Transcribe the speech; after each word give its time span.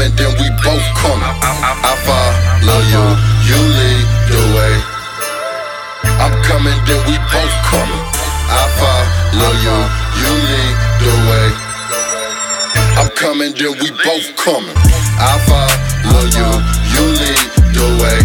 coming, 0.00 0.16
then 0.16 0.32
we 0.40 0.48
both 0.64 0.86
coming. 0.96 1.20
I 1.20 1.92
follow 2.08 2.80
you, 2.88 3.04
you 3.44 3.58
lead 3.60 4.06
the 4.32 4.40
way. 4.56 4.74
I'm 6.16 6.32
coming, 6.42 6.78
then 6.88 7.00
we 7.04 7.16
both 7.28 7.54
coming. 7.68 8.04
I 8.48 8.64
follow 8.80 9.52
you, 9.60 9.76
you 10.20 10.32
lead 10.48 10.74
the 11.04 11.12
way. 11.28 11.48
I'm 12.96 13.10
coming, 13.12 13.52
then 13.52 13.72
we 13.80 13.90
both 14.04 14.28
coming. 14.36 14.76
I 15.20 15.36
follow 15.44 16.24
you, 16.32 16.48
you 16.96 17.04
lead 17.20 17.46
the 17.76 17.86
way. 18.00 18.18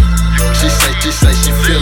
She 0.56 0.68
say, 0.68 0.92
she 1.00 1.10
say, 1.10 1.32
she 1.44 1.52
feel 1.64 1.75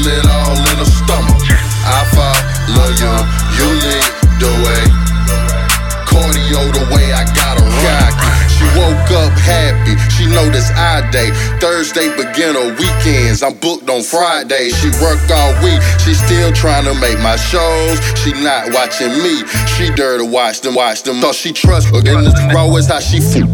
know 10.35 10.51
this 10.51 10.71
I 10.75 11.09
day. 11.11 11.31
Thursday 11.63 12.11
begin 12.17 12.55
her 12.55 12.75
weekends. 12.77 13.43
I'm 13.43 13.55
booked 13.55 13.89
on 13.89 14.03
Friday. 14.03 14.71
She 14.71 14.91
work 15.01 15.23
all 15.31 15.55
week. 15.63 15.81
She 16.03 16.13
still 16.15 16.53
trying 16.53 16.85
to 16.85 16.95
make 17.01 17.19
my 17.21 17.37
shows. 17.37 17.97
She 18.21 18.35
not 18.43 18.75
watching 18.75 19.15
me. 19.23 19.47
She 19.79 19.95
to 19.95 20.27
watch 20.27 20.61
them, 20.61 20.75
watch 20.75 21.03
them. 21.03 21.21
Thought 21.21 21.35
she 21.35 21.53
trust 21.53 21.89
her. 21.89 21.99
And 21.99 22.27
this 22.27 22.35
raw 22.53 22.69
is 22.77 22.89
how 22.89 23.01
she 23.01 23.21
feel. 23.21 23.49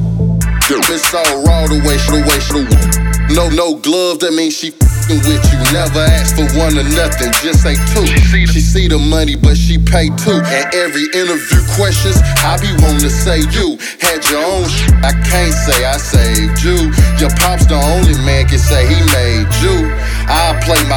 It's 0.73 1.15
all 1.15 1.45
raw 1.45 1.66
the 1.66 1.83
way 1.87 1.98
she 1.98 2.11
the 2.11 2.23
way 2.27 2.41
she 2.41 2.52
the 2.55 3.10
no, 3.35 3.49
no 3.49 3.77
gloves, 3.79 4.19
that 4.27 4.33
means 4.35 4.57
she 4.57 4.74
with 5.10 5.43
you. 5.51 5.59
Never 5.74 6.02
ask 6.02 6.35
for 6.38 6.47
one 6.59 6.79
or 6.79 6.87
nothing, 6.95 7.30
just 7.43 7.62
say 7.62 7.74
two. 7.95 8.07
She 8.07 8.60
see 8.62 8.87
the 8.87 8.99
money, 8.99 9.35
but 9.35 9.57
she 9.59 9.79
pay 9.79 10.10
two. 10.23 10.38
And 10.38 10.66
every 10.74 11.07
interview 11.15 11.62
questions, 11.74 12.18
I 12.46 12.59
be 12.62 12.71
wanting 12.83 13.07
to 13.07 13.10
say 13.10 13.43
you 13.51 13.79
had 13.99 14.23
your 14.30 14.43
own 14.43 14.66
sh- 14.71 14.90
I 15.02 15.10
can't 15.27 15.55
say 15.55 15.83
I 15.83 15.99
saved 15.99 16.40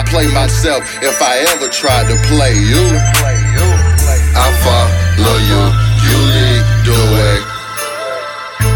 I 0.03 0.09
play 0.11 0.27
myself 0.35 0.83
if 0.99 1.21
I 1.23 1.39
ever 1.55 1.71
tried 1.71 2.11
to 2.11 2.17
play 2.27 2.51
you. 2.59 2.83
I 4.35 4.47
follow 4.59 5.37
you, 5.47 5.61
you 6.03 6.15
lead 6.35 6.63
the 6.83 6.99
way. 7.15 7.35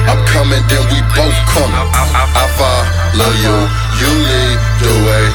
I'm 0.07 0.23
coming, 0.31 0.63
then 0.71 0.83
we 0.87 1.03
both 1.11 1.35
coming. 1.51 1.87
I 1.91 2.47
follow 2.55 3.31
you, 3.43 3.55
you 3.99 4.09
lead 4.23 4.57
the 4.79 4.93
way. 5.03 5.25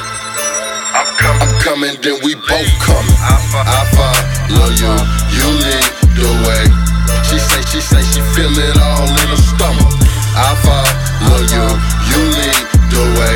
I'm 0.96 1.52
coming, 1.60 1.94
then 2.00 2.16
we 2.24 2.40
both 2.40 2.72
coming. 2.80 3.18
I 3.20 3.84
follow 3.92 4.72
you, 4.72 4.92
you 5.28 5.46
lead 5.60 5.86
the 6.16 6.30
way. 6.48 6.64
She 7.28 7.36
say, 7.36 7.60
she 7.68 7.80
say, 7.84 8.00
she 8.00 8.24
feel 8.32 8.48
it 8.48 8.80
all 8.80 9.12
in 9.12 9.28
her 9.28 9.36
stomach. 9.36 9.92
I 10.40 10.56
follow 10.64 11.40
you, 11.52 11.66
you 12.08 12.20
lead 12.32 12.64
the 12.88 13.04
way. 13.20 13.31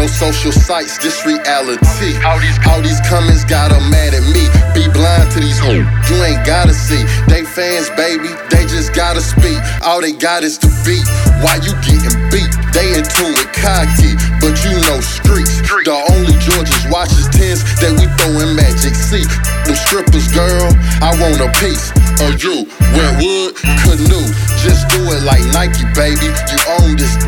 No 0.00 0.06
social 0.06 0.50
sites, 0.50 0.96
this 0.96 1.26
reality. 1.26 2.16
All 2.24 2.40
these, 2.40 2.56
all 2.64 2.80
these 2.80 2.96
comments 3.04 3.44
got 3.44 3.68
her 3.68 3.84
mad 3.92 4.16
at 4.16 4.24
me. 4.32 4.48
Be 4.72 4.88
blind 4.88 5.28
to 5.36 5.44
these 5.44 5.60
hoes, 5.60 5.84
you 6.08 6.16
ain't 6.24 6.40
gotta 6.48 6.72
see. 6.72 7.04
They 7.28 7.44
fans, 7.44 7.92
baby, 8.00 8.32
they 8.48 8.64
just 8.64 8.96
gotta 8.96 9.20
speak. 9.20 9.60
All 9.84 10.00
they 10.00 10.16
got 10.16 10.40
is 10.40 10.56
the 10.56 10.72
beat. 10.88 11.04
Why 11.44 11.60
you 11.60 11.76
getting 11.84 12.16
beat? 12.32 12.48
They 12.72 12.96
in 12.96 13.04
tune 13.04 13.36
with 13.36 13.52
cocky, 13.52 14.16
but 14.40 14.56
you 14.64 14.72
know 14.88 15.04
streets. 15.04 15.60
The 15.84 15.92
only 15.92 16.32
George's 16.48 16.80
watches 16.88 17.28
tens 17.36 17.60
that 17.84 17.92
we 17.92 18.08
throw 18.16 18.40
in 18.40 18.56
Magic 18.56 18.96
City, 18.96 19.28
Them 19.68 19.76
strippers, 19.76 20.32
girl, 20.32 20.72
I 21.04 21.12
want 21.20 21.44
a 21.44 21.52
piece 21.60 21.92
of 22.24 22.40
you. 22.40 22.64
Wentwood, 22.96 23.52
canoe, 23.84 24.28
just 24.64 24.88
do 24.88 25.04
it 25.12 25.28
like 25.28 25.44
Nike, 25.52 25.84
baby. 25.92 26.32
You 26.48 26.58
own 26.80 26.96
this, 26.96 27.20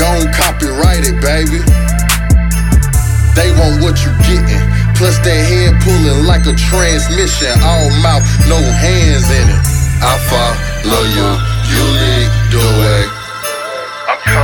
gon' 0.00 0.32
copyright 0.32 1.04
it, 1.04 1.20
baby. 1.20 1.60
They 3.36 3.52
want 3.52 3.84
what 3.84 4.00
you 4.00 4.10
getting. 4.24 4.64
Plus 4.96 5.20
that 5.20 5.40
head 5.44 5.76
pulling 5.84 6.24
like 6.24 6.48
a 6.48 6.56
transmission. 6.56 7.52
All 7.60 7.92
mouth, 8.00 8.24
no 8.48 8.56
hands 8.56 9.28
in 9.28 9.44
it. 9.44 9.60
I 10.00 10.16
follow 10.32 11.04
you, 11.04 11.28
you 11.68 11.82
lead 11.84 12.28
the 12.48 12.64
way. 12.80 13.02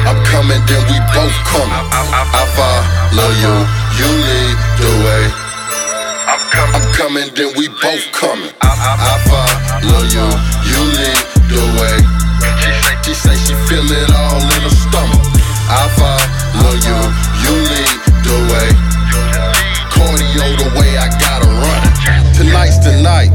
I'm 0.05 0.21
coming, 0.29 0.61
then 0.69 0.83
we 0.93 0.97
both 1.17 1.33
coming. 1.49 1.73
I 1.73 2.45
follow 2.53 3.31
you, 3.41 3.55
you 3.97 4.09
lead 4.13 4.57
the 4.77 4.93
way. 5.09 5.25
I'm 6.53 6.85
coming, 6.93 7.29
then 7.33 7.57
we 7.57 7.69
both 7.81 8.05
coming. 8.13 8.53
I 8.61 9.17
follow 9.25 10.05
you, 10.13 10.27
you 10.69 10.81
lead 11.01 11.21
the 11.49 11.65
way. 11.81 11.97
She 13.03 13.15
say 13.15 13.35
she 13.35 13.55
feel 13.69 13.85
it 13.85 14.11
all 14.15 14.41
in 14.41 14.61
her 14.63 14.73
stomach. 14.73 15.25
I 15.69 15.85
follow 15.97 16.75
you, 16.77 16.99
it. 22.83 22.93
Tonight's 22.93 22.97
the 22.97 23.03
night. 23.03 23.31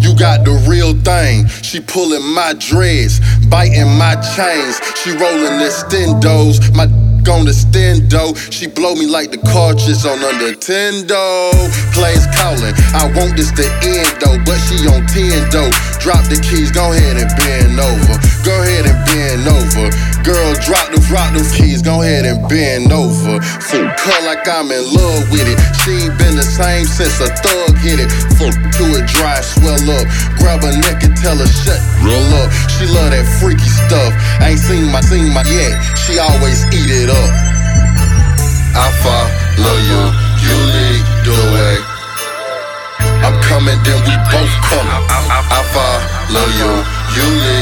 You 0.00 0.14
got 0.16 0.44
the 0.44 0.52
real 0.68 0.94
thing. 1.00 1.46
She 1.62 1.80
pulling 1.80 2.22
my 2.34 2.54
dreads, 2.58 3.20
biting 3.46 3.98
my 3.98 4.14
chains. 4.36 4.80
She 5.02 5.10
rolling 5.10 5.58
the 5.58 5.70
stendos. 5.70 6.74
My 6.74 6.86
on 7.28 7.44
the 7.44 7.50
stendo. 7.50 8.34
She 8.52 8.66
blow 8.66 8.94
me 8.94 9.06
like 9.06 9.30
the 9.30 9.38
cartridge 9.38 10.04
on 10.06 10.18
a 10.22 10.30
Nintendo. 10.38 11.50
Plays 11.90 12.22
calling. 12.38 12.74
I 12.94 13.10
want 13.18 13.34
this 13.36 13.50
to 13.58 13.66
end 13.82 14.10
though, 14.22 14.38
but 14.46 14.58
she 14.70 14.78
on 14.86 15.02
10 15.10 15.50
though. 15.50 15.70
Drop 15.98 16.22
the 16.30 16.38
keys, 16.38 16.70
go 16.70 16.92
ahead 16.92 17.18
and 17.18 17.30
bend 17.34 17.78
over. 17.82 18.14
Go 18.46 18.54
ahead 18.62 18.86
and 18.86 18.98
bend 19.10 19.42
over. 19.48 19.90
Girl, 20.22 20.54
drop 20.62 20.86
the 20.94 21.02
drop 21.10 21.34
the 21.34 21.42
keys, 21.56 21.82
go 21.82 22.02
ahead 22.02 22.24
and 22.26 22.46
bend 22.48 22.92
over. 22.92 23.42
Her 24.06 24.20
like 24.22 24.46
I'm 24.46 24.70
in 24.70 24.84
love 24.94 25.26
with 25.34 25.46
it. 25.50 25.58
She 25.82 26.06
ain't 26.06 26.16
been 26.18 26.38
the 26.38 26.46
same 26.46 26.86
since 26.86 27.18
a 27.18 27.28
thug 27.42 27.74
hit 27.82 27.98
it. 27.98 28.10
Fuck 28.38 28.54
to 28.54 28.84
a 28.94 29.02
dry, 29.02 29.42
swell 29.42 29.82
up. 29.98 30.06
Grab 30.38 30.62
her 30.62 30.74
neck 30.86 31.02
and 31.02 31.14
tell 31.18 31.36
her 31.36 31.50
shut 31.50 31.80
roll 32.06 32.30
up. 32.38 32.48
She 32.70 32.86
love 32.86 33.10
that 33.10 33.26
freaky 33.42 33.66
stuff. 33.66 34.14
Ain't 34.42 34.62
seen 34.62 34.86
my 34.94 35.02
seen 35.02 35.34
my 35.34 35.42
yet. 35.50 35.74
She 36.06 36.18
always 36.22 36.62
eat 36.70 36.90
it 36.90 37.10
up. 37.10 37.30
I 38.76 38.86
follow 39.02 39.76
you, 39.90 40.02
you 40.44 40.54
lead 40.76 41.02
the 41.24 41.38
way. 41.54 41.76
I'm 43.24 43.34
coming, 43.42 43.78
then 43.82 43.98
we 44.06 44.14
both 44.30 44.54
coming. 44.68 45.02
I 45.10 45.60
follow 45.74 46.46
you, 46.60 46.70
you 47.16 47.26
lead 47.42 47.55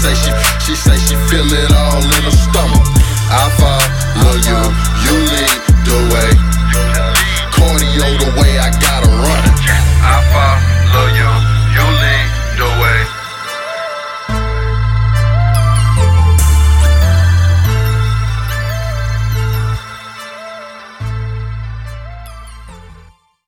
say 0.00 0.14
she, 0.14 0.32
she 0.64 0.74
say 0.74 0.96
she 0.96 1.14
feel 1.28 1.44
it 1.44 1.72
all 1.72 2.00
in 2.00 2.22
her 2.24 2.30
stomach. 2.30 2.86
I 3.28 3.44
fall, 3.60 3.84
love 4.24 4.40
you, 4.48 4.60
you 5.04 5.14
lead 5.28 5.60
the 5.84 5.98
way. 6.14 6.59